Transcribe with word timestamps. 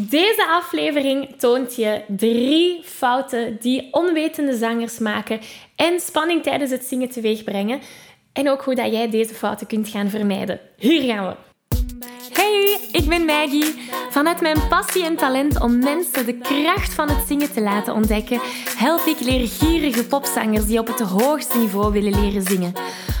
Deze 0.00 0.46
aflevering 0.48 1.34
toont 1.38 1.76
je 1.76 2.00
drie 2.06 2.82
fouten 2.84 3.56
die 3.60 3.88
onwetende 3.90 4.56
zangers 4.56 4.98
maken 4.98 5.40
en 5.76 6.00
spanning 6.00 6.42
tijdens 6.42 6.70
het 6.70 6.84
zingen 6.84 7.08
teweeg 7.08 7.44
brengen. 7.44 7.80
En 8.32 8.50
ook 8.50 8.62
hoe 8.62 8.74
dat 8.74 8.92
jij 8.92 9.10
deze 9.10 9.34
fouten 9.34 9.66
kunt 9.66 9.88
gaan 9.88 10.08
vermijden. 10.08 10.60
Hier 10.76 11.02
gaan 11.02 11.26
we. 11.26 11.34
Hey, 12.32 12.78
ik 12.92 13.08
ben 13.08 13.24
Maggie. 13.24 13.74
Vanuit 14.10 14.40
mijn 14.40 14.68
passie 14.68 15.04
en 15.04 15.16
talent 15.16 15.60
om 15.60 15.78
mensen 15.78 16.26
de 16.26 16.38
kracht 16.38 16.94
van 16.94 17.08
het 17.08 17.26
zingen 17.26 17.52
te 17.52 17.60
laten 17.60 17.94
ontdekken, 17.94 18.40
help 18.76 19.06
ik 19.06 19.20
leergierige 19.20 20.06
popzangers 20.06 20.66
die 20.66 20.78
op 20.78 20.86
het 20.86 21.00
hoogste 21.00 21.58
niveau 21.58 21.92
willen 21.92 22.20
leren 22.20 22.42
zingen. 22.42 22.72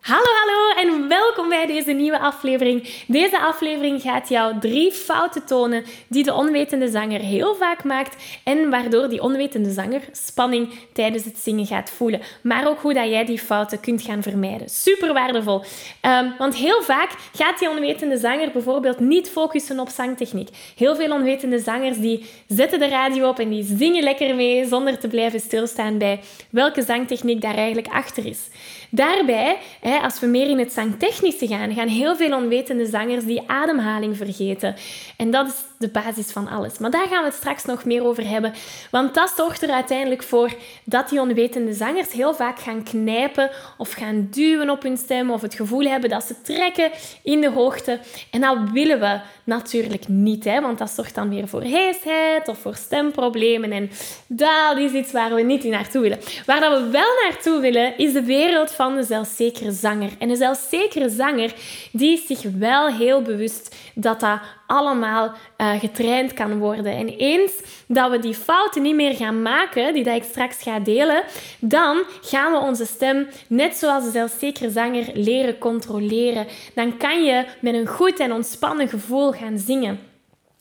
Hallo, 0.00 0.24
hallo 0.44 0.90
en 0.90 1.08
welkom 1.08 1.48
bij 1.48 1.66
deze 1.66 1.92
nieuwe 1.92 2.18
aflevering. 2.18 3.04
Deze 3.06 3.40
aflevering 3.40 4.02
gaat 4.02 4.28
jou 4.28 4.58
drie 4.60 4.92
fouten 4.92 5.46
tonen 5.46 5.84
die 6.08 6.24
de 6.24 6.34
onwetende 6.34 6.88
zanger 6.88 7.20
heel 7.20 7.54
vaak 7.54 7.84
maakt 7.84 8.16
en 8.44 8.70
waardoor 8.70 9.08
die 9.08 9.22
onwetende 9.22 9.70
zanger 9.70 10.00
spanning 10.12 10.68
tijdens 10.92 11.24
het 11.24 11.38
zingen 11.38 11.66
gaat 11.66 11.90
voelen. 11.90 12.20
Maar 12.42 12.68
ook 12.68 12.80
hoe 12.80 12.94
dat 12.94 13.08
jij 13.08 13.24
die 13.24 13.38
fouten 13.38 13.80
kunt 13.80 14.02
gaan 14.02 14.22
vermijden. 14.22 14.68
Super 14.68 15.12
waardevol. 15.12 15.64
Um, 16.02 16.34
want 16.38 16.54
heel 16.54 16.82
vaak 16.82 17.10
gaat 17.34 17.58
die 17.58 17.70
onwetende 17.70 18.16
zanger 18.18 18.50
bijvoorbeeld 18.52 19.00
niet 19.00 19.30
focussen 19.30 19.80
op 19.80 19.88
zangtechniek. 19.88 20.48
Heel 20.76 20.96
veel 20.96 21.12
onwetende 21.12 21.58
zangers 21.58 21.98
die 21.98 22.30
zetten 22.46 22.78
de 22.78 22.88
radio 22.88 23.28
op 23.28 23.38
en 23.38 23.48
die 23.48 23.64
zingen 23.76 24.02
lekker 24.02 24.34
mee 24.34 24.66
zonder 24.66 24.98
te 24.98 25.08
blijven 25.08 25.40
stilstaan 25.40 25.98
bij 25.98 26.20
welke 26.50 26.82
zangtechniek 26.82 27.40
daar 27.40 27.56
eigenlijk 27.56 27.88
achter 27.88 28.26
is. 28.26 28.48
Daarbij 28.90 29.58
als 29.98 30.20
we 30.20 30.26
meer 30.26 30.48
in 30.48 30.58
het 30.58 30.72
zangtechnische 30.72 31.46
gaan, 31.46 31.74
gaan 31.74 31.88
heel 31.88 32.16
veel 32.16 32.36
onwetende 32.36 32.86
zangers 32.86 33.24
die 33.24 33.42
ademhaling 33.46 34.16
vergeten. 34.16 34.74
En 35.16 35.30
dat 35.30 35.46
is 35.46 35.54
de 35.80 35.88
basis 35.88 36.30
van 36.30 36.48
alles. 36.48 36.78
Maar 36.78 36.90
daar 36.90 37.06
gaan 37.06 37.18
we 37.18 37.28
het 37.28 37.34
straks 37.34 37.64
nog 37.64 37.84
meer 37.84 38.04
over 38.04 38.28
hebben. 38.28 38.52
Want 38.90 39.14
dat 39.14 39.32
zorgt 39.36 39.62
er 39.62 39.70
uiteindelijk 39.70 40.22
voor 40.22 40.52
dat 40.84 41.08
die 41.08 41.20
onwetende 41.20 41.72
zangers 41.72 42.12
heel 42.12 42.34
vaak 42.34 42.58
gaan 42.58 42.82
knijpen 42.82 43.50
of 43.78 43.92
gaan 43.92 44.28
duwen 44.30 44.70
op 44.70 44.82
hun 44.82 44.96
stem 44.96 45.30
of 45.30 45.40
het 45.40 45.54
gevoel 45.54 45.84
hebben 45.84 46.10
dat 46.10 46.24
ze 46.24 46.42
trekken 46.42 46.90
in 47.22 47.40
de 47.40 47.50
hoogte. 47.50 47.98
En 48.30 48.40
dat 48.40 48.58
willen 48.72 49.00
we 49.00 49.20
natuurlijk 49.44 50.08
niet, 50.08 50.44
hè? 50.44 50.60
want 50.60 50.78
dat 50.78 50.90
zorgt 50.90 51.14
dan 51.14 51.28
weer 51.28 51.48
voor 51.48 51.62
heesheid 51.62 52.48
of 52.48 52.58
voor 52.58 52.74
stemproblemen. 52.74 53.72
En 53.72 53.90
dat 54.26 54.76
is 54.76 54.92
iets 54.92 55.12
waar 55.12 55.34
we 55.34 55.42
niet 55.42 55.64
naartoe 55.64 56.02
willen. 56.02 56.18
Waar 56.46 56.60
dat 56.60 56.80
we 56.80 56.90
wel 56.90 57.10
naartoe 57.22 57.60
willen, 57.60 57.98
is 57.98 58.12
de 58.12 58.24
wereld 58.24 58.70
van 58.70 58.94
de 58.94 59.02
zelfzekere 59.02 59.72
zanger. 59.72 60.10
En 60.18 60.30
een 60.30 60.36
zelfzekere 60.36 61.08
zanger, 61.08 61.54
die 61.92 62.12
is 62.12 62.26
zich 62.26 62.52
wel 62.58 62.88
heel 62.88 63.22
bewust 63.22 63.76
dat 63.94 64.20
dat 64.20 64.40
allemaal 64.66 65.32
uh, 65.58 65.69
getraind 65.78 66.32
kan 66.32 66.58
worden. 66.58 66.92
En 66.96 67.08
eens 67.08 67.52
dat 67.86 68.10
we 68.10 68.18
die 68.18 68.34
fouten 68.34 68.82
niet 68.82 68.94
meer 68.94 69.14
gaan 69.14 69.42
maken, 69.42 69.94
die 69.94 70.04
dat 70.04 70.16
ik 70.16 70.22
straks 70.22 70.62
ga 70.62 70.78
delen, 70.78 71.22
dan 71.58 72.02
gaan 72.22 72.52
we 72.52 72.58
onze 72.58 72.86
stem, 72.86 73.28
net 73.46 73.76
zoals 73.76 74.04
de 74.04 74.10
zelfzekere 74.10 74.70
zanger, 74.70 75.04
leren 75.14 75.58
controleren. 75.58 76.46
Dan 76.74 76.96
kan 76.96 77.24
je 77.24 77.44
met 77.60 77.74
een 77.74 77.86
goed 77.86 78.18
en 78.18 78.32
ontspannen 78.32 78.88
gevoel 78.88 79.32
gaan 79.32 79.58
zingen. 79.58 80.09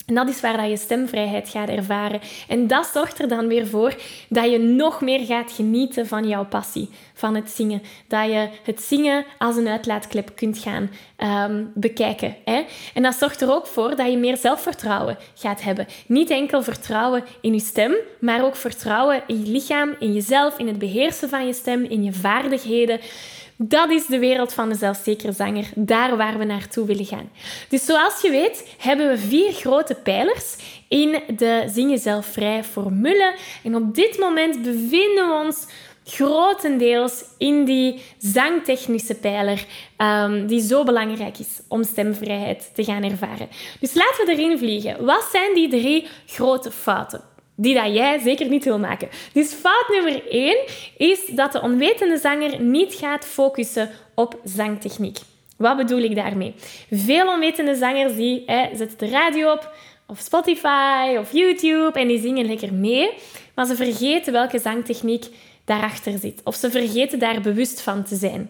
En 0.10 0.16
dat 0.16 0.30
is 0.30 0.42
waar 0.42 0.58
dat 0.58 0.70
je 0.70 0.78
stemvrijheid 0.78 1.50
gaat 1.50 1.70
ervaren. 1.70 2.20
En 2.48 2.68
dat 2.68 2.90
zorgt 2.94 3.20
er 3.20 3.28
dan 3.28 3.48
weer 3.48 3.68
voor 3.68 3.96
dat 4.30 4.52
je 4.52 4.58
nog 4.58 5.02
meer 5.02 5.26
gaat 5.26 5.52
genieten 5.52 6.08
van 6.08 6.28
jouw 6.28 6.46
passie, 6.46 6.90
van 7.14 7.36
het 7.36 7.50
zingen. 7.50 7.82
Dat 8.08 8.26
je 8.26 8.50
het 8.64 8.82
zingen 8.82 9.26
als 9.38 9.56
een 9.56 9.68
uitlaatklep 9.68 10.32
kunt 10.36 10.58
gaan 10.58 10.90
ehm, 11.16 11.64
bekijken. 11.74 12.36
Hè? 12.46 12.66
En 12.94 13.04
dat 13.04 13.16
zorgt 13.16 13.42
er 13.42 13.54
ook 13.54 13.68
voor 13.68 13.96
dat 13.96 14.12
je 14.12 14.18
meer 14.18 14.38
zelfvertrouwen 14.38 15.18
gaat 15.36 15.62
hebben. 15.62 15.88
Niet 16.06 16.30
enkel 16.30 16.64
vertrouwen 16.64 17.24
in 17.42 17.54
je 17.54 17.60
stem, 17.60 17.94
maar 18.20 18.44
ook 18.46 18.56
vertrouwen 18.56 19.22
in 19.28 19.46
je 19.46 19.52
lichaam, 19.52 19.96
in 20.00 20.14
jezelf, 20.14 20.58
in 20.58 20.68
het 20.68 20.80
beheersen 20.80 21.30
van 21.30 21.46
je 21.46 21.54
stem, 21.54 21.84
in 21.84 22.04
je 22.04 22.14
vaardigheden. 22.14 23.00
Dat 23.62 23.90
is 23.90 24.06
de 24.06 24.20
wereld 24.20 24.54
van 24.54 24.70
de 24.70 24.76
zelfzekere 24.76 25.32
zanger, 25.32 25.70
daar 25.76 26.18
waar 26.18 26.38
we 26.38 26.44
naartoe 26.44 26.86
willen 26.86 27.06
gaan. 27.06 27.32
Dus 27.70 27.86
zoals 27.86 28.22
je 28.22 28.30
weet, 28.30 28.76
hebben 28.78 29.10
we 29.10 29.18
vier 29.18 29.52
grote 29.52 29.96
pijlers 29.96 30.56
in 30.88 31.22
de 31.38 31.64
Zing 31.68 31.90
Jezelf 31.90 32.26
Vrij 32.26 32.64
formule. 32.64 33.36
En 33.64 33.76
op 33.76 33.96
dit 33.96 34.18
moment 34.20 34.62
bevinden 34.62 35.28
we 35.28 35.44
ons 35.46 35.68
grotendeels 36.06 37.24
in 37.38 37.66
die 37.66 38.02
zangtechnische 38.18 39.16
pijler, 39.16 39.66
um, 39.98 40.48
die 40.48 40.62
zo 40.62 40.84
belangrijk 40.84 41.38
is 41.38 41.62
om 41.68 41.84
stemvrijheid 41.84 42.72
te 42.74 42.84
gaan 42.84 43.04
ervaren. 43.04 43.50
Dus 43.80 43.94
laten 43.94 44.26
we 44.26 44.32
erin 44.32 44.58
vliegen. 44.58 45.06
Wat 45.06 45.28
zijn 45.32 45.54
die 45.54 45.70
drie 45.70 46.08
grote 46.26 46.72
fouten? 46.72 47.29
Die 47.62 47.74
dat 47.74 47.94
jij 47.94 48.20
zeker 48.20 48.50
niet 48.50 48.64
wil 48.64 48.80
maken. 48.80 49.10
Dus 49.34 49.54
fout 49.54 49.88
nummer 49.90 50.32
1 50.32 50.58
is 50.98 51.26
dat 51.26 51.52
de 51.52 51.62
onwetende 51.62 52.18
zanger 52.18 52.62
niet 52.62 52.94
gaat 52.94 53.26
focussen 53.26 53.90
op 54.16 54.40
zangtechniek. 54.44 55.18
Wat 55.58 55.78
bedoel 55.78 56.00
ik 56.00 56.16
daarmee? 56.16 56.56
Veel 56.92 57.28
onwetende 57.28 57.76
zangers 57.76 58.16
die 58.16 58.44
zetten 58.74 58.98
de 58.98 59.10
radio 59.10 59.52
op, 59.52 59.74
of 60.08 60.20
Spotify 60.20 61.16
of 61.20 61.32
YouTube 61.32 62.00
en 62.00 62.08
die 62.08 62.20
zingen 62.20 62.46
lekker 62.46 62.74
mee, 62.74 63.10
maar 63.56 63.66
ze 63.66 63.76
vergeten 63.76 64.34
welke 64.34 64.60
zangtechniek 64.60 65.26
daarachter 65.66 66.18
zit. 66.18 66.42
Of 66.44 66.56
ze 66.56 66.72
vergeten 66.72 67.20
daar 67.20 67.42
bewust 67.42 67.82
van 67.82 68.04
te 68.04 68.16
zijn. 68.16 68.50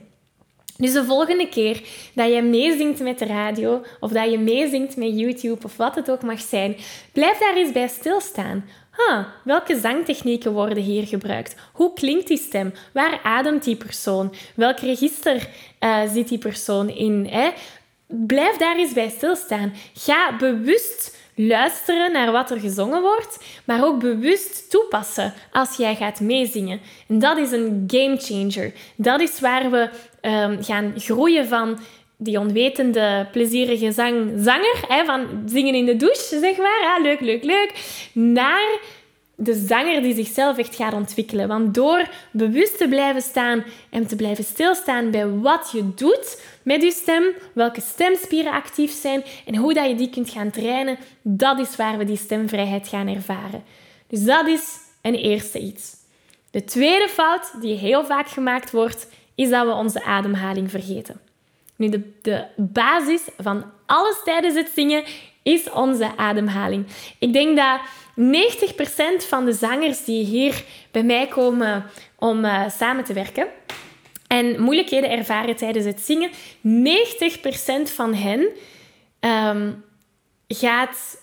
Dus 0.77 0.93
de 0.93 1.05
volgende 1.05 1.49
keer 1.49 1.81
dat 2.13 2.33
je 2.33 2.41
meezingt 2.41 2.99
met 2.99 3.19
de 3.19 3.25
radio 3.25 3.81
of 3.99 4.11
dat 4.11 4.31
je 4.31 4.39
meezingt 4.39 4.97
met 4.97 5.19
YouTube 5.19 5.65
of 5.65 5.77
wat 5.77 5.95
het 5.95 6.11
ook 6.11 6.21
mag 6.21 6.39
zijn, 6.39 6.75
blijf 7.11 7.37
daar 7.37 7.55
eens 7.55 7.71
bij 7.71 7.87
stilstaan. 7.87 8.65
Huh, 9.07 9.25
welke 9.43 9.79
zangtechnieken 9.79 10.51
worden 10.51 10.83
hier 10.83 11.07
gebruikt? 11.07 11.55
Hoe 11.73 11.93
klinkt 11.93 12.27
die 12.27 12.37
stem? 12.37 12.73
Waar 12.93 13.19
ademt 13.23 13.63
die 13.63 13.75
persoon? 13.75 14.33
Welk 14.55 14.79
register 14.79 15.49
uh, 15.79 16.01
zit 16.13 16.27
die 16.27 16.37
persoon 16.37 16.89
in? 16.89 17.27
Hè? 17.29 17.49
Blijf 18.07 18.57
daar 18.57 18.77
eens 18.77 18.93
bij 18.93 19.09
stilstaan. 19.09 19.73
Ga 19.93 20.37
bewust 20.37 21.17
luisteren 21.35 22.11
naar 22.11 22.31
wat 22.31 22.51
er 22.51 22.59
gezongen 22.59 23.01
wordt, 23.01 23.39
maar 23.65 23.85
ook 23.85 23.99
bewust 23.99 24.69
toepassen 24.69 25.33
als 25.51 25.75
jij 25.77 25.95
gaat 25.95 26.19
meezingen. 26.19 26.79
En 27.07 27.19
dat 27.19 27.37
is 27.37 27.51
een 27.51 27.83
game 27.87 28.17
changer. 28.17 28.73
Dat 28.95 29.21
is 29.21 29.39
waar 29.39 29.71
we 29.71 29.89
um, 30.21 30.63
gaan 30.63 30.93
groeien 30.97 31.47
van 31.47 31.79
die 32.21 32.39
onwetende, 32.39 33.27
plezierige 33.31 33.91
zang, 33.91 34.31
zanger, 34.37 34.79
hè, 34.87 35.05
van 35.05 35.27
zingen 35.45 35.75
in 35.75 35.85
de 35.85 35.95
douche, 35.95 36.39
zeg 36.39 36.57
maar, 36.57 36.99
leuk, 37.01 37.19
leuk, 37.19 37.43
leuk, 37.43 37.73
naar 38.13 38.79
de 39.35 39.53
zanger 39.53 40.01
die 40.01 40.15
zichzelf 40.15 40.57
echt 40.57 40.75
gaat 40.75 40.93
ontwikkelen. 40.93 41.47
Want 41.47 41.73
door 41.73 42.09
bewust 42.31 42.77
te 42.77 42.87
blijven 42.87 43.21
staan 43.21 43.63
en 43.89 44.07
te 44.07 44.15
blijven 44.15 44.43
stilstaan 44.43 45.11
bij 45.11 45.27
wat 45.29 45.69
je 45.71 45.93
doet 45.95 46.41
met 46.63 46.83
je 46.83 46.91
stem, 46.91 47.23
welke 47.53 47.81
stemspieren 47.81 48.51
actief 48.51 48.91
zijn 48.91 49.23
en 49.45 49.55
hoe 49.55 49.73
dat 49.73 49.87
je 49.87 49.95
die 49.95 50.09
kunt 50.09 50.29
gaan 50.29 50.51
trainen, 50.51 50.97
dat 51.21 51.59
is 51.59 51.75
waar 51.75 51.97
we 51.97 52.05
die 52.05 52.17
stemvrijheid 52.17 52.87
gaan 52.87 53.07
ervaren. 53.07 53.63
Dus 54.07 54.23
dat 54.23 54.47
is 54.47 54.77
een 55.01 55.15
eerste 55.15 55.59
iets. 55.59 55.95
De 56.51 56.63
tweede 56.63 57.07
fout 57.09 57.51
die 57.61 57.75
heel 57.75 58.05
vaak 58.05 58.27
gemaakt 58.27 58.71
wordt, 58.71 59.07
is 59.35 59.49
dat 59.49 59.65
we 59.65 59.73
onze 59.73 60.03
ademhaling 60.03 60.71
vergeten. 60.71 61.28
Nu, 61.79 61.89
de, 61.89 62.11
de 62.21 62.45
basis 62.55 63.21
van 63.37 63.71
alles 63.85 64.21
tijdens 64.23 64.55
het 64.55 64.71
zingen 64.73 65.03
is 65.43 65.69
onze 65.69 66.17
ademhaling. 66.17 66.85
Ik 67.19 67.33
denk 67.33 67.57
dat 67.57 67.79
90% 69.23 69.27
van 69.27 69.45
de 69.45 69.53
zangers 69.53 70.03
die 70.03 70.25
hier 70.25 70.63
bij 70.91 71.03
mij 71.03 71.27
komen 71.27 71.85
om 72.15 72.45
uh, 72.45 72.69
samen 72.69 73.03
te 73.03 73.13
werken 73.13 73.47
en 74.27 74.61
moeilijkheden 74.61 75.09
ervaren 75.09 75.55
tijdens 75.55 75.85
het 75.85 75.99
zingen, 75.99 76.31
90% 77.89 77.93
van 77.93 78.13
hen 78.13 78.49
um, 79.19 79.83
gaat 80.47 81.18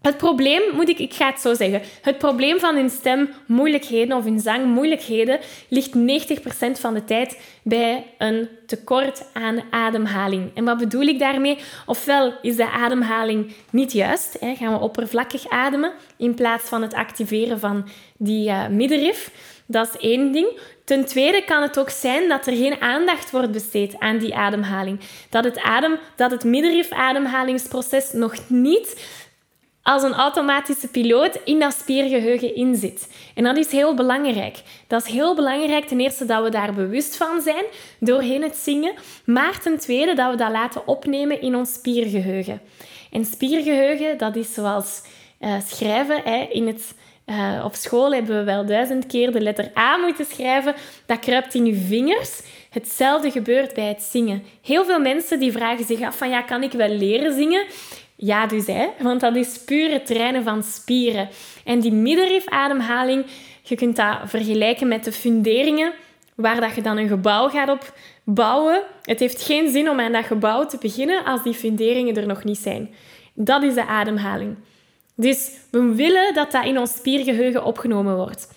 het 0.00 0.16
probleem, 0.16 0.62
moet 0.74 0.88
ik, 0.88 0.98
ik 0.98 1.14
ga 1.14 1.26
het 1.26 1.40
zo 1.40 1.54
zeggen. 1.54 1.82
Het 2.02 2.18
probleem 2.18 2.58
van 2.58 2.74
hun 2.74 2.90
stem, 2.90 3.30
moeilijkheden 3.46 4.16
of 4.16 4.24
hun 4.24 4.40
zang, 4.40 4.64
moeilijkheden, 4.64 5.38
ligt 5.68 5.90
90% 5.96 6.80
van 6.80 6.94
de 6.94 7.04
tijd 7.04 7.40
bij 7.62 8.06
een 8.18 8.48
tekort 8.66 9.24
aan 9.32 9.62
ademhaling. 9.70 10.50
En 10.54 10.64
wat 10.64 10.78
bedoel 10.78 11.02
ik 11.02 11.18
daarmee? 11.18 11.58
Ofwel 11.86 12.32
is 12.42 12.56
de 12.56 12.70
ademhaling 12.70 13.52
niet 13.70 13.92
juist, 13.92 14.36
hè, 14.40 14.54
gaan 14.54 14.72
we 14.72 14.78
oppervlakkig 14.78 15.48
ademen 15.48 15.92
in 16.16 16.34
plaats 16.34 16.68
van 16.68 16.82
het 16.82 16.94
activeren 16.94 17.60
van 17.60 17.88
die 18.16 18.48
uh, 18.48 18.68
middenrif. 18.68 19.30
Dat 19.66 19.88
is 19.88 20.00
één 20.00 20.32
ding. 20.32 20.58
Ten 20.84 21.04
tweede 21.04 21.44
kan 21.44 21.62
het 21.62 21.78
ook 21.78 21.90
zijn 21.90 22.28
dat 22.28 22.46
er 22.46 22.56
geen 22.56 22.80
aandacht 22.80 23.30
wordt 23.30 23.50
besteed 23.50 23.98
aan 23.98 24.18
die 24.18 24.34
ademhaling. 24.34 25.00
Dat 25.28 25.44
het, 25.44 25.58
adem, 25.58 25.98
dat 26.16 26.30
het 26.30 26.44
middenrif-ademhalingsproces 26.44 28.12
nog 28.12 28.34
niet 28.48 29.04
als 29.82 30.02
een 30.02 30.14
automatische 30.14 30.88
piloot 30.88 31.38
in 31.44 31.58
dat 31.58 31.72
spiergeheugen 31.72 32.54
inzit. 32.54 33.08
En 33.34 33.44
dat 33.44 33.56
is 33.56 33.70
heel 33.70 33.94
belangrijk. 33.94 34.62
Dat 34.86 35.04
is 35.04 35.12
heel 35.12 35.34
belangrijk 35.34 35.84
ten 35.84 36.00
eerste 36.00 36.24
dat 36.24 36.42
we 36.42 36.50
daar 36.50 36.74
bewust 36.74 37.16
van 37.16 37.40
zijn 37.40 37.64
doorheen 37.98 38.42
het 38.42 38.56
zingen, 38.56 38.94
maar 39.24 39.60
ten 39.60 39.78
tweede 39.78 40.14
dat 40.14 40.30
we 40.30 40.36
dat 40.36 40.50
laten 40.50 40.86
opnemen 40.86 41.40
in 41.40 41.56
ons 41.56 41.72
spiergeheugen. 41.72 42.60
En 43.10 43.24
spiergeheugen, 43.24 44.18
dat 44.18 44.36
is 44.36 44.54
zoals 44.54 45.02
uh, 45.40 45.54
schrijven 45.66 46.20
hè, 46.24 46.46
in 46.50 46.66
het 46.66 46.94
uh, 47.26 47.64
op 47.64 47.74
school 47.74 48.12
hebben 48.12 48.38
we 48.38 48.44
wel 48.44 48.66
duizend 48.66 49.06
keer 49.06 49.32
de 49.32 49.40
letter 49.40 49.70
A 49.78 49.96
moeten 49.96 50.24
schrijven. 50.24 50.74
Dat 51.06 51.18
kruipt 51.18 51.54
in 51.54 51.66
je 51.66 51.74
vingers. 51.74 52.40
Hetzelfde 52.70 53.30
gebeurt 53.30 53.74
bij 53.74 53.84
het 53.84 54.02
zingen. 54.02 54.42
Heel 54.62 54.84
veel 54.84 55.00
mensen 55.00 55.38
die 55.38 55.52
vragen 55.52 55.84
zich 55.84 56.00
af 56.00 56.16
van 56.16 56.28
ja, 56.28 56.42
kan 56.42 56.62
ik 56.62 56.72
wel 56.72 56.88
leren 56.88 57.34
zingen? 57.34 57.66
Ja, 58.22 58.46
dus 58.46 58.66
hè, 58.66 58.86
want 58.98 59.20
dat 59.20 59.36
is 59.36 59.58
puur 59.64 59.90
het 59.90 60.06
trainen 60.06 60.42
van 60.42 60.62
spieren. 60.62 61.28
En 61.64 61.80
die 61.80 61.92
middenrifademhaling, 61.92 63.26
je 63.62 63.74
kunt 63.74 63.96
dat 63.96 64.16
vergelijken 64.24 64.88
met 64.88 65.04
de 65.04 65.12
funderingen 65.12 65.92
waar 66.34 66.60
dat 66.60 66.74
je 66.74 66.82
dan 66.82 66.96
een 66.96 67.08
gebouw 67.08 67.48
gaat 67.48 67.68
op 67.68 67.94
bouwen. 68.24 68.82
Het 69.02 69.20
heeft 69.20 69.42
geen 69.42 69.70
zin 69.70 69.90
om 69.90 70.00
aan 70.00 70.12
dat 70.12 70.24
gebouw 70.24 70.66
te 70.66 70.76
beginnen 70.80 71.24
als 71.24 71.42
die 71.42 71.54
funderingen 71.54 72.16
er 72.16 72.26
nog 72.26 72.44
niet 72.44 72.58
zijn. 72.58 72.94
Dat 73.34 73.62
is 73.62 73.74
de 73.74 73.86
ademhaling. 73.86 74.56
Dus 75.14 75.50
we 75.70 75.94
willen 75.94 76.34
dat 76.34 76.50
dat 76.50 76.64
in 76.64 76.78
ons 76.78 76.92
spiergeheugen 76.92 77.64
opgenomen 77.64 78.16
wordt. 78.16 78.48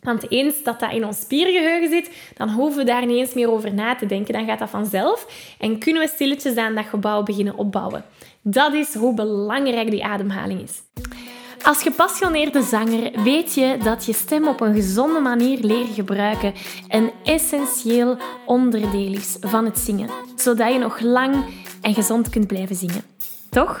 Want 0.00 0.30
eens 0.30 0.62
dat 0.62 0.80
dat 0.80 0.92
in 0.92 1.06
ons 1.06 1.20
spiergeheugen 1.20 1.88
zit, 1.88 2.10
dan 2.36 2.50
hoeven 2.50 2.78
we 2.78 2.84
daar 2.84 3.06
niet 3.06 3.18
eens 3.18 3.34
meer 3.34 3.50
over 3.50 3.74
na 3.74 3.94
te 3.94 4.06
denken. 4.06 4.34
Dan 4.34 4.46
gaat 4.46 4.58
dat 4.58 4.70
vanzelf 4.70 5.26
en 5.58 5.78
kunnen 5.78 6.02
we 6.02 6.08
stilletjes 6.08 6.56
aan 6.56 6.74
dat 6.74 6.84
gebouw 6.84 7.22
beginnen 7.22 7.56
opbouwen. 7.56 8.04
Dat 8.42 8.72
is 8.72 8.94
hoe 8.94 9.14
belangrijk 9.14 9.90
die 9.90 10.04
ademhaling 10.04 10.62
is. 10.62 10.82
Als 11.62 11.82
gepassioneerde 11.82 12.62
zanger 12.62 13.22
weet 13.22 13.54
je 13.54 13.78
dat 13.82 14.04
je 14.04 14.12
stem 14.12 14.48
op 14.48 14.60
een 14.60 14.74
gezonde 14.74 15.20
manier 15.20 15.58
leren 15.60 15.94
gebruiken 15.94 16.52
een 16.88 17.10
essentieel 17.24 18.16
onderdeel 18.46 19.12
is 19.12 19.36
van 19.40 19.64
het 19.64 19.78
zingen, 19.78 20.10
zodat 20.36 20.72
je 20.72 20.78
nog 20.78 21.00
lang 21.00 21.44
en 21.80 21.94
gezond 21.94 22.28
kunt 22.28 22.46
blijven 22.46 22.76
zingen. 22.76 23.02
Toch? 23.50 23.80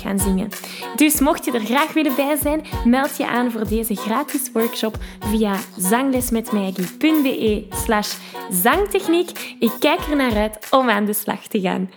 gaan 0.01 0.19
zingen. 0.19 0.49
Dus 0.95 1.19
mocht 1.19 1.45
je 1.45 1.51
er 1.51 1.65
graag 1.65 1.93
willen 1.93 2.15
bij 2.15 2.35
zijn, 2.41 2.65
meld 2.85 3.17
je 3.17 3.27
aan 3.27 3.51
voor 3.51 3.67
deze 3.67 3.95
gratis 3.95 4.51
workshop 4.53 4.97
via 5.19 5.55
zanglesmetmaggie.be 5.77 7.65
slash 7.69 8.15
zangtechniek. 8.49 9.55
Ik 9.59 9.71
kijk 9.79 9.99
er 9.99 10.15
naar 10.15 10.35
uit 10.35 10.67
om 10.71 10.89
aan 10.89 11.05
de 11.05 11.13
slag 11.13 11.47
te 11.47 11.61
gaan. 11.61 11.91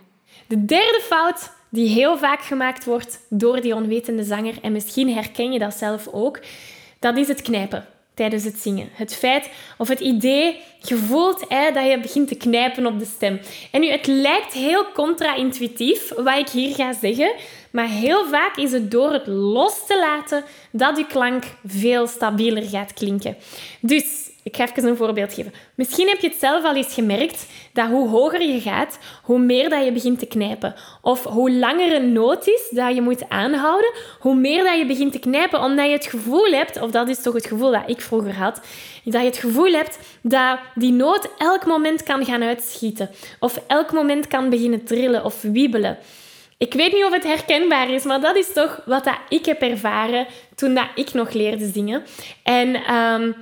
De 0.47 0.65
derde 0.65 1.01
fout 1.03 1.51
die 1.71 1.89
heel 1.89 2.19
vaak 2.19 2.43
gemaakt 2.43 2.85
wordt 2.85 3.21
door 3.29 3.61
die 3.61 3.75
onwetende 3.75 4.25
zanger, 4.25 4.55
en 4.62 4.73
misschien 4.73 5.15
herken 5.15 5.53
je 5.53 5.59
dat 5.59 5.75
zelf 5.75 6.09
ook, 6.12 6.41
dat 6.99 7.17
is 7.17 7.29
het 7.29 7.43
knijpen 7.43 7.87
tijdens 8.15 8.45
het 8.45 8.59
zingen. 8.59 8.89
Het 8.93 9.15
feit 9.15 9.50
of 9.79 9.89
het 9.89 10.00
idee, 10.00 10.61
je 10.81 10.97
voelt 10.97 11.45
hè, 11.49 11.73
dat 11.73 11.91
je 11.91 12.00
begint 12.00 12.29
te 12.29 12.35
knijpen 12.35 12.87
op 12.87 12.99
de 12.99 13.05
stem. 13.05 13.41
En 13.71 13.81
nu, 13.81 13.89
het 13.89 14.07
lijkt 14.07 14.53
heel 14.53 14.93
contra-intuïtief 14.93 16.12
wat 16.17 16.39
ik 16.39 16.49
hier 16.49 16.75
ga 16.75 16.93
zeggen, 16.93 17.33
maar 17.75 17.88
heel 17.88 18.26
vaak 18.26 18.56
is 18.56 18.73
het 18.73 18.91
door 18.91 19.12
het 19.12 19.26
los 19.26 19.87
te 19.87 19.99
laten 19.99 20.44
dat 20.71 20.97
je 20.97 21.06
klank 21.06 21.44
veel 21.67 22.06
stabieler 22.06 22.62
gaat 22.62 22.93
klinken. 22.93 23.37
Dus 23.81 24.31
ik 24.43 24.56
ga 24.56 24.69
even 24.69 24.85
een 24.85 24.97
voorbeeld 24.97 25.35
geven. 25.35 25.53
Misschien 25.75 26.09
heb 26.09 26.21
je 26.21 26.29
het 26.29 26.38
zelf 26.38 26.65
al 26.65 26.75
eens 26.75 26.94
gemerkt 26.94 27.47
dat 27.73 27.88
hoe 27.88 28.09
hoger 28.09 28.43
je 28.43 28.61
gaat, 28.61 28.99
hoe 29.23 29.38
meer 29.38 29.69
dat 29.69 29.85
je 29.85 29.93
begint 29.93 30.19
te 30.19 30.26
knijpen. 30.26 30.75
Of 31.02 31.25
hoe 31.25 31.52
langer 31.52 31.95
een 31.95 32.12
noot 32.12 32.47
is 32.47 32.69
dat 32.71 32.95
je 32.95 33.00
moet 33.00 33.28
aanhouden, 33.28 33.93
hoe 34.19 34.35
meer 34.35 34.64
dat 34.64 34.78
je 34.78 34.87
begint 34.87 35.12
te 35.12 35.19
knijpen, 35.19 35.62
omdat 35.62 35.87
je 35.87 35.93
het 35.93 36.07
gevoel 36.07 36.50
hebt, 36.50 36.81
of 36.81 36.90
dat 36.90 37.09
is 37.09 37.23
toch 37.23 37.35
het 37.35 37.47
gevoel 37.47 37.71
dat 37.71 37.83
ik 37.87 38.00
vroeger 38.00 38.37
had, 38.37 38.61
dat 39.04 39.21
je 39.21 39.28
het 39.28 39.37
gevoel 39.37 39.73
hebt 39.73 39.99
dat 40.23 40.59
die 40.75 40.93
noot 40.93 41.28
elk 41.38 41.66
moment 41.66 42.02
kan 42.02 42.25
gaan 42.25 42.43
uitschieten. 42.43 43.11
Of 43.38 43.62
elk 43.66 43.93
moment 43.93 44.26
kan 44.26 44.50
beginnen 44.50 44.85
trillen 44.85 45.25
of 45.25 45.43
wiebelen. 45.43 45.99
Ik 46.64 46.75
weet 46.75 46.92
niet 46.92 47.04
of 47.04 47.12
het 47.12 47.25
herkenbaar 47.25 47.90
is, 47.90 48.04
maar 48.04 48.21
dat 48.21 48.37
is 48.37 48.52
toch 48.52 48.80
wat 48.85 49.04
dat 49.04 49.18
ik 49.28 49.44
heb 49.44 49.62
ervaren 49.62 50.26
toen 50.54 50.75
dat 50.75 50.88
ik 50.94 51.12
nog 51.12 51.33
leerde 51.33 51.71
zingen. 51.73 52.02
En... 52.42 52.94
Um, 52.94 53.35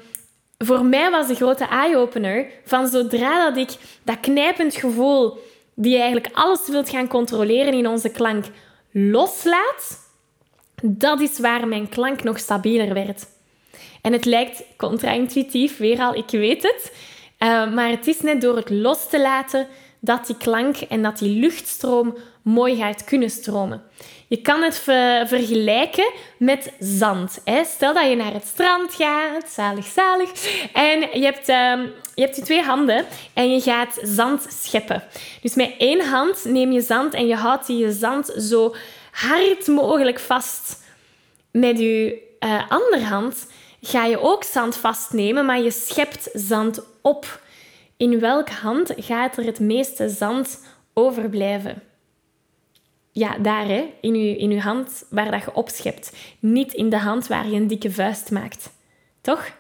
voor 0.65 0.85
mij 0.85 1.11
was 1.11 1.27
de 1.27 1.35
grote 1.35 1.65
eye-opener 1.65 2.47
van 2.65 2.89
zodra 2.89 3.51
dat 3.51 3.57
ik 3.57 3.71
dat 4.03 4.21
knijpend 4.21 4.75
gevoel, 4.75 5.39
die 5.75 5.97
eigenlijk 5.97 6.29
alles 6.33 6.69
wilt 6.69 6.91
gaan 6.91 7.09
controleren 7.09 7.73
in 7.73 7.89
onze 7.89 8.11
klank, 8.11 8.45
loslaat, 8.91 9.99
dat 10.83 11.21
is 11.21 11.39
waar 11.39 11.69
mijn 11.69 11.89
klank 11.89 12.23
nog 12.23 12.39
stabieler 12.39 12.95
werd. 12.95 13.27
En 14.03 14.13
het 14.13 14.25
lijkt 14.25 14.63
contra-intuïtief, 14.77 15.77
weer 15.77 15.99
al, 16.01 16.15
ik 16.15 16.31
weet 16.31 16.63
het. 16.63 16.93
Uh, 17.39 17.75
maar 17.75 17.91
het 17.91 18.07
is 18.07 18.21
net 18.21 18.41
door 18.41 18.57
het 18.57 18.71
los 18.71 19.09
te 19.09 19.21
laten 19.21 19.67
dat 20.05 20.27
die 20.27 20.37
klank 20.37 20.77
en 20.77 21.03
dat 21.03 21.19
die 21.19 21.41
luchtstroom 21.41 22.17
mooi 22.43 22.77
gaat 22.77 23.05
kunnen 23.05 23.31
stromen. 23.31 23.83
Je 24.29 24.43
kan 24.43 24.63
het 24.63 24.79
vergelijken 25.29 26.13
met 26.39 26.73
zand. 26.79 27.41
Hè? 27.45 27.65
Stel 27.65 27.95
dat 27.95 28.09
je 28.09 28.17
naar 28.17 28.33
het 28.33 28.47
strand 28.47 28.95
gaat, 28.95 29.49
zalig, 29.49 29.87
zalig, 29.87 30.31
en 30.73 31.01
je 31.01 31.25
hebt, 31.25 31.49
uh, 31.49 31.95
je 32.15 32.23
hebt 32.23 32.35
die 32.35 32.45
twee 32.45 32.63
handen 32.63 33.05
en 33.35 33.53
je 33.53 33.61
gaat 33.61 33.99
zand 34.03 34.47
scheppen. 34.63 35.03
Dus 35.43 35.55
met 35.55 35.75
één 35.79 36.09
hand 36.09 36.45
neem 36.45 36.73
je 36.73 36.81
zand 36.81 37.15
en 37.15 37.27
je 37.27 37.37
houdt 37.37 37.67
je 37.67 37.93
zand 37.93 38.33
zo 38.39 38.75
hard 39.11 39.67
mogelijk 39.67 40.19
vast. 40.19 40.83
Met 41.51 41.79
je 41.79 42.23
uh, 42.41 42.71
andere 42.71 43.05
hand 43.05 43.47
ga 43.83 44.05
je 44.05 44.21
ook 44.21 44.45
zand 44.45 44.77
vastnemen, 44.77 45.47
maar 45.47 45.61
je 45.61 45.71
schept 45.71 46.29
zand 46.33 46.81
op. 47.03 47.41
In 48.03 48.21
welke 48.21 48.53
hand 48.53 48.93
gaat 48.97 49.37
er 49.37 49.45
het 49.45 49.61
meeste 49.61 50.09
zand 50.09 50.65
overblijven? 50.93 51.83
ja, 53.13 53.39
daar, 53.39 53.67
hè, 53.67 53.95
in, 54.01 54.15
je, 54.15 54.37
in 54.37 54.51
uw 54.51 54.59
hand 54.59 55.05
waar 55.11 55.31
dat 55.31 55.43
je 55.43 55.55
opschept. 55.55 56.13
Niet 56.39 56.73
in 56.73 56.89
de 56.89 56.99
hand 56.99 57.27
waar 57.27 57.49
je 57.49 57.57
een 57.57 57.67
dikke 57.67 57.91
vuist 57.91 58.31
maakt. 58.31 58.71
Toch? 59.21 59.51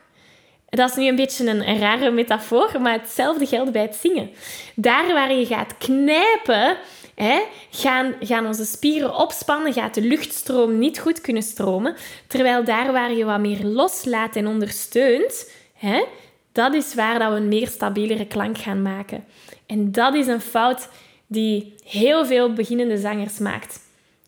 Dat 0.68 0.90
is 0.90 0.96
nu 0.96 1.08
een 1.08 1.16
beetje 1.16 1.48
een, 1.48 1.78
rare 1.78 2.10
metafoor, 2.10 2.80
maar 2.80 2.92
hetzelfde 2.92 3.46
geldt 3.46 3.72
bij 3.72 3.82
het 3.82 3.94
zingen. 3.94 4.30
Daar 4.74 5.12
waar 5.12 5.32
je 5.32 5.46
gaat 5.46 5.78
knijpen, 5.78 6.76
hè, 7.14 7.42
gaan, 7.70 8.14
gaan 8.20 8.46
onze 8.46 8.64
spieren 8.64 9.16
opspannen, 9.16 9.72
gaat 9.72 9.94
de 9.94 10.02
luchtstroom 10.02 10.78
niet 10.78 10.98
goed 10.98 11.20
kunnen 11.20 11.42
stromen. 11.42 11.96
Terwijl 12.26 12.64
daar 12.64 12.92
waar 12.92 13.12
je 13.12 13.24
wat 13.24 13.40
meer 13.40 13.64
loslaat 13.64 14.36
en 14.36 14.46
ondersteunt, 14.46 15.50
hè, 15.74 16.04
dat 16.52 16.74
is 16.74 16.94
waar 16.94 17.18
dat 17.18 17.30
we 17.32 17.36
een 17.36 17.48
meer 17.48 17.68
stabielere 17.68 18.26
klank 18.26 18.58
gaan 18.58 18.82
maken. 18.82 19.24
En 19.66 19.92
dat 19.92 20.14
is 20.14 20.26
een 20.26 20.40
fout 20.40 20.88
die 21.26 21.74
heel 21.84 22.26
veel 22.26 22.52
beginnende 22.52 22.98
zangers 22.98 23.38
maakt. 23.38 23.80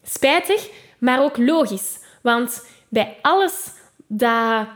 Spijtig, 0.02 0.68
maar 0.98 1.22
ook 1.22 1.36
logisch. 1.36 1.98
Want 2.22 2.66
bij 2.88 3.16
alles 3.22 3.70
dat, 4.06 4.66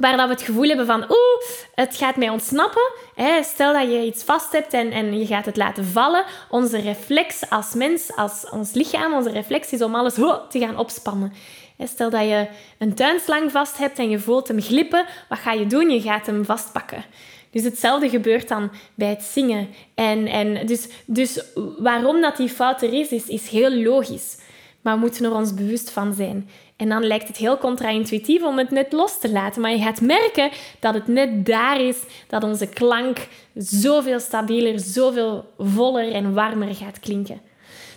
waar 0.00 0.16
dat 0.16 0.26
we 0.26 0.32
het 0.32 0.42
gevoel 0.42 0.68
hebben 0.68 0.86
van 0.86 1.02
oeh, 1.02 1.42
het 1.74 1.96
gaat 1.96 2.16
mij 2.16 2.28
ontsnappen. 2.28 2.92
Hè, 3.14 3.42
stel 3.42 3.72
dat 3.72 3.82
je 3.82 4.04
iets 4.04 4.22
vast 4.22 4.52
hebt 4.52 4.72
en, 4.72 4.90
en 4.90 5.18
je 5.18 5.26
gaat 5.26 5.46
het 5.46 5.56
laten 5.56 5.84
vallen. 5.84 6.24
Onze 6.48 6.80
reflex 6.80 7.50
als 7.50 7.74
mens, 7.74 8.16
als 8.16 8.46
ons 8.50 8.72
lichaam, 8.72 9.14
onze 9.14 9.30
reflex 9.30 9.72
is 9.72 9.82
om 9.82 9.94
alles 9.94 10.14
te 10.48 10.58
gaan 10.58 10.78
opspannen. 10.78 11.32
Stel 11.78 12.10
dat 12.10 12.22
je 12.22 12.46
een 12.78 12.94
tuinslang 12.94 13.50
vast 13.50 13.78
hebt 13.78 13.98
en 13.98 14.10
je 14.10 14.18
voelt 14.18 14.48
hem 14.48 14.60
glippen. 14.60 15.06
Wat 15.28 15.38
ga 15.38 15.52
je 15.52 15.66
doen? 15.66 15.90
Je 15.90 16.00
gaat 16.00 16.26
hem 16.26 16.44
vastpakken. 16.44 17.04
Dus 17.50 17.62
hetzelfde 17.62 18.08
gebeurt 18.08 18.48
dan 18.48 18.70
bij 18.94 19.08
het 19.08 19.22
zingen. 19.22 19.68
En, 19.94 20.26
en 20.26 20.66
dus, 20.66 20.88
dus 21.06 21.44
waarom 21.78 22.20
dat 22.20 22.36
die 22.36 22.48
fout 22.48 22.82
er 22.82 22.92
is, 22.92 23.08
is, 23.08 23.26
is 23.26 23.48
heel 23.48 23.70
logisch. 23.70 24.38
Maar 24.80 24.94
we 24.94 25.00
moeten 25.00 25.24
er 25.24 25.34
ons 25.34 25.54
bewust 25.54 25.90
van 25.90 26.14
zijn. 26.14 26.48
En 26.80 26.88
dan 26.88 27.06
lijkt 27.06 27.28
het 27.28 27.36
heel 27.36 27.58
contra-intuïtief 27.58 28.42
om 28.42 28.58
het 28.58 28.70
net 28.70 28.92
los 28.92 29.18
te 29.18 29.30
laten. 29.30 29.62
Maar 29.62 29.70
je 29.70 29.82
gaat 29.82 30.00
merken 30.00 30.50
dat 30.78 30.94
het 30.94 31.06
net 31.06 31.46
daar 31.46 31.80
is 31.80 31.96
dat 32.28 32.44
onze 32.44 32.66
klank 32.66 33.28
zoveel 33.54 34.20
stabieler, 34.20 34.78
zoveel 34.78 35.52
voller 35.58 36.12
en 36.12 36.34
warmer 36.34 36.74
gaat 36.74 37.00
klinken. 37.00 37.40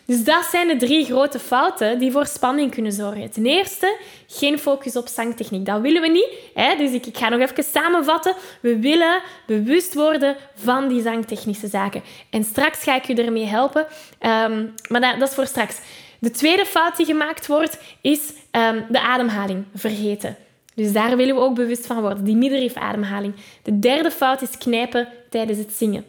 Dus 0.05 0.23
dat 0.23 0.45
zijn 0.51 0.67
de 0.67 0.75
drie 0.75 1.05
grote 1.05 1.39
fouten 1.39 1.99
die 1.99 2.11
voor 2.11 2.25
spanning 2.25 2.71
kunnen 2.71 2.91
zorgen. 2.91 3.31
Ten 3.31 3.45
eerste, 3.45 3.97
geen 4.27 4.59
focus 4.59 4.95
op 4.95 5.07
zangtechniek. 5.07 5.65
Dat 5.65 5.81
willen 5.81 6.01
we 6.01 6.07
niet. 6.07 6.29
Hè? 6.53 6.75
Dus 6.75 6.91
ik, 6.91 7.05
ik 7.05 7.17
ga 7.17 7.29
nog 7.29 7.39
even 7.39 7.63
samenvatten. 7.63 8.35
We 8.61 8.79
willen 8.79 9.21
bewust 9.45 9.93
worden 9.93 10.35
van 10.55 10.87
die 10.87 11.01
zangtechnische 11.01 11.67
zaken. 11.67 12.03
En 12.29 12.43
straks 12.43 12.83
ga 12.83 12.95
ik 12.95 13.05
je 13.05 13.15
ermee 13.15 13.45
helpen. 13.45 13.85
Ehm, 14.19 14.65
maar 14.87 15.01
dat, 15.01 15.19
dat, 15.19 15.29
is 15.29 15.35
voor 15.35 15.47
straks. 15.47 15.79
De 16.19 16.31
tweede 16.31 16.65
fout 16.65 16.97
die 16.97 17.05
gemaakt 17.05 17.47
wordt, 17.47 17.77
is 18.01 18.33
ehm, 18.53 18.81
de 18.89 19.01
ademhaling 19.01 19.65
vergeten. 19.75 20.37
Dus 20.75 20.93
daar 20.93 21.17
willen 21.17 21.35
we 21.35 21.41
ook 21.41 21.55
bewust 21.55 21.85
van 21.85 22.01
worden, 22.01 22.23
die 22.23 22.35
middenrifademhaling. 22.35 23.33
De 23.63 23.79
derde 23.79 24.11
fout 24.11 24.41
is 24.41 24.57
knijpen 24.57 25.07
tijdens 25.29 25.57
het 25.57 25.73
zingen. 25.73 26.05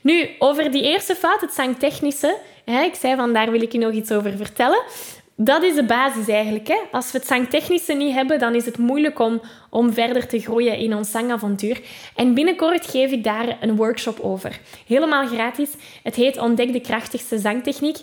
Nu, 0.00 0.28
over 0.38 0.70
die 0.70 0.82
eerste 0.82 1.14
fout, 1.14 1.40
het 1.40 1.52
zangtechnische, 1.52 2.38
hè, 2.64 2.82
ik 2.82 2.94
zei 2.94 3.16
van 3.16 3.32
daar 3.32 3.50
wil 3.50 3.62
ik 3.62 3.72
je 3.72 3.78
nog 3.78 3.92
iets 3.92 4.12
over 4.12 4.36
vertellen. 4.36 4.82
Dat 5.38 5.62
is 5.62 5.74
de 5.74 5.84
basis 5.84 6.28
eigenlijk. 6.28 6.68
Hè. 6.68 6.78
Als 6.92 7.12
we 7.12 7.18
het 7.18 7.26
zangtechnische 7.26 7.92
niet 7.92 8.14
hebben, 8.14 8.38
dan 8.38 8.54
is 8.54 8.64
het 8.64 8.78
moeilijk 8.78 9.18
om, 9.18 9.40
om 9.70 9.92
verder 9.92 10.26
te 10.26 10.40
groeien 10.40 10.78
in 10.78 10.94
ons 10.94 11.10
zangavontuur. 11.10 11.80
En 12.14 12.34
binnenkort 12.34 12.86
geef 12.86 13.10
ik 13.10 13.24
daar 13.24 13.56
een 13.60 13.76
workshop 13.76 14.20
over. 14.20 14.60
Helemaal 14.86 15.26
gratis. 15.26 15.70
Het 16.02 16.14
heet 16.14 16.38
Ontdek 16.38 16.72
de 16.72 16.80
krachtigste 16.80 17.38
zangtechniek. 17.38 17.96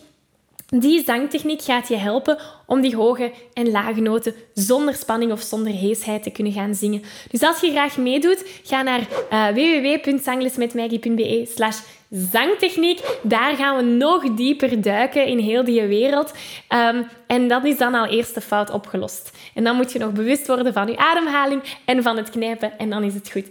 Die 0.79 1.03
zangtechniek 1.03 1.61
gaat 1.61 1.87
je 1.87 1.95
helpen 1.95 2.37
om 2.65 2.81
die 2.81 2.95
hoge 2.95 3.31
en 3.53 3.71
lage 3.71 4.01
noten 4.01 4.33
zonder 4.53 4.95
spanning 4.95 5.31
of 5.31 5.41
zonder 5.41 5.73
heesheid 5.73 6.23
te 6.23 6.31
kunnen 6.31 6.53
gaan 6.53 6.75
zingen. 6.75 7.03
Dus 7.31 7.41
als 7.41 7.59
je 7.59 7.71
graag 7.71 7.97
meedoet, 7.97 8.45
ga 8.63 8.81
naar 8.81 8.99
uh, 8.99 9.47
www.zanglesmetmaggie.be 9.47 11.49
slash 11.55 11.79
zangtechniek. 12.09 12.99
Daar 13.21 13.55
gaan 13.55 13.75
we 13.75 13.83
nog 13.83 14.35
dieper 14.35 14.81
duiken 14.81 15.25
in 15.25 15.37
heel 15.37 15.63
die 15.63 15.81
wereld. 15.81 16.33
Ehm, 16.67 17.03
en 17.27 17.47
dat 17.47 17.65
is 17.65 17.77
dan 17.77 17.93
al 17.93 18.05
eerste 18.05 18.41
fout 18.41 18.69
opgelost. 18.69 19.31
En 19.53 19.63
dan 19.63 19.75
moet 19.75 19.91
je 19.91 19.99
nog 19.99 20.11
bewust 20.11 20.47
worden 20.47 20.73
van 20.73 20.87
je 20.87 20.97
ademhaling 20.97 21.61
en 21.85 22.03
van 22.03 22.17
het 22.17 22.29
knijpen 22.29 22.77
en 22.77 22.89
dan 22.89 23.03
is 23.03 23.13
het 23.13 23.31
goed. 23.31 23.47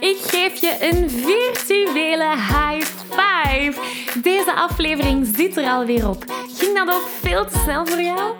Ik 0.00 0.18
geef 0.20 0.60
je 0.60 0.76
een 0.80 1.10
virtuele 1.10 2.30
high 2.30 3.01
five. 3.12 3.80
Deze 4.22 4.54
aflevering 4.54 5.32
zit 5.36 5.56
er 5.56 5.64
alweer 5.64 6.08
op. 6.08 6.24
Ging 6.56 6.76
dat 6.76 6.94
ook 6.94 7.08
veel 7.20 7.46
te 7.46 7.58
snel 7.64 7.86
voor 7.86 8.02
jou? 8.02 8.34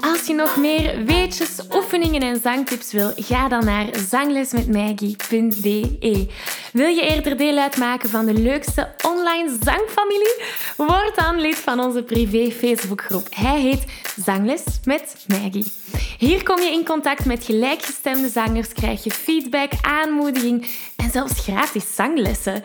Als 0.00 0.26
je 0.26 0.34
nog 0.34 0.56
meer 0.56 1.04
weetjes, 1.04 1.60
oefeningen 1.74 2.22
en 2.22 2.40
zangtips 2.42 2.92
wil, 2.92 3.12
ga 3.16 3.48
dan 3.48 3.64
naar 3.64 3.86
zanglesmetmaggie.be. 4.08 6.28
Wil 6.72 6.88
je 6.88 7.02
eerder 7.02 7.36
deel 7.36 7.58
uitmaken 7.58 8.08
van 8.08 8.26
de 8.26 8.34
leukste 8.34 8.94
online 9.06 9.56
zangfamilie? 9.62 10.42
Word 10.76 11.12
dan 11.14 11.40
lid 11.40 11.56
van 11.56 11.80
onze 11.80 12.02
privé 12.02 12.50
Facebookgroep. 12.50 13.26
Hij 13.30 13.60
heet 13.60 13.84
Zangles 14.24 14.62
met 14.84 15.24
Maggie. 15.26 15.72
Hier 16.18 16.42
kom 16.42 16.60
je 16.60 16.72
in 16.72 16.84
contact 16.84 17.24
met 17.24 17.44
gelijkgestemde 17.44 18.28
zangers, 18.28 18.72
krijg 18.72 19.04
je 19.04 19.10
feedback, 19.10 19.72
aanmoediging 19.80 20.66
en 20.96 21.10
zelfs 21.10 21.40
gratis 21.40 21.94
zanglessen. 21.94 22.64